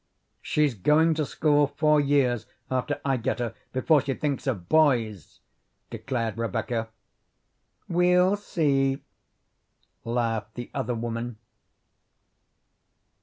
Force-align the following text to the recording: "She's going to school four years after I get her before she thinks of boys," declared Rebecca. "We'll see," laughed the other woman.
"She's 0.41 0.73
going 0.73 1.13
to 1.13 1.27
school 1.27 1.67
four 1.67 1.99
years 2.01 2.47
after 2.71 2.99
I 3.05 3.17
get 3.17 3.37
her 3.37 3.53
before 3.71 4.01
she 4.01 4.15
thinks 4.15 4.47
of 4.47 4.67
boys," 4.67 5.41
declared 5.91 6.39
Rebecca. 6.39 6.89
"We'll 7.87 8.35
see," 8.35 9.03
laughed 10.03 10.55
the 10.55 10.71
other 10.73 10.95
woman. 10.95 11.37